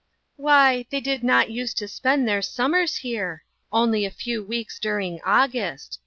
"Why, 0.35 0.87
they 0.89 0.99
did 0.99 1.23
not 1.23 1.51
use 1.51 1.75
to 1.75 1.87
spend 1.87 2.27
their 2.27 2.41
summers 2.41 2.95
here; 3.05 3.43
only 3.71 4.03
a 4.03 4.09
few 4.09 4.41
weeks 4.43 4.79
during 4.79 5.21
August. 5.23 5.99